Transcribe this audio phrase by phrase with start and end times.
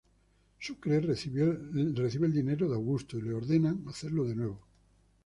[0.59, 1.43] Sucre recibe
[1.75, 4.59] el dinero de Augusto y le ordenan hacerlo de nuevo.